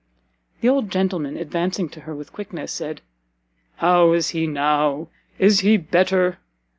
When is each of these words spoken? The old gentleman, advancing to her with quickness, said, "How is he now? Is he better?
The 0.61 0.67
old 0.69 0.89
gentleman, 0.89 1.37
advancing 1.37 1.87
to 1.89 1.99
her 2.01 2.15
with 2.15 2.33
quickness, 2.33 2.71
said, 2.71 3.01
"How 3.75 4.13
is 4.13 4.29
he 4.29 4.47
now? 4.47 5.09
Is 5.37 5.59
he 5.59 5.77
better? 5.77 6.39